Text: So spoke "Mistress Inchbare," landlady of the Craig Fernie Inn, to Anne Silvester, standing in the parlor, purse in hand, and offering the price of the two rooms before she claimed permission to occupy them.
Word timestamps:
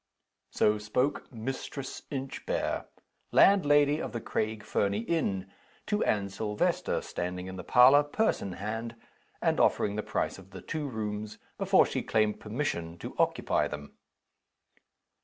So 0.49 0.79
spoke 0.79 1.31
"Mistress 1.31 2.01
Inchbare," 2.09 2.87
landlady 3.31 3.99
of 4.01 4.13
the 4.13 4.19
Craig 4.19 4.63
Fernie 4.63 5.01
Inn, 5.03 5.51
to 5.85 6.03
Anne 6.03 6.29
Silvester, 6.29 7.03
standing 7.03 7.45
in 7.45 7.55
the 7.55 7.63
parlor, 7.63 8.01
purse 8.01 8.41
in 8.41 8.53
hand, 8.53 8.95
and 9.43 9.59
offering 9.59 9.97
the 9.97 10.01
price 10.01 10.39
of 10.39 10.49
the 10.49 10.61
two 10.63 10.87
rooms 10.89 11.37
before 11.59 11.85
she 11.85 12.01
claimed 12.01 12.39
permission 12.39 12.97
to 12.97 13.13
occupy 13.19 13.67
them. 13.67 13.95